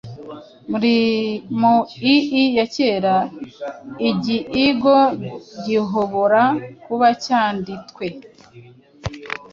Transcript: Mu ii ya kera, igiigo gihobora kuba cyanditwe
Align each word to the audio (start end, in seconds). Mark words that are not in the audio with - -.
Mu 1.59 1.75
ii 2.13 2.43
ya 2.57 2.65
kera, 2.75 3.15
igiigo 4.09 4.97
gihobora 5.65 6.43
kuba 6.83 7.07
cyanditwe 7.23 8.05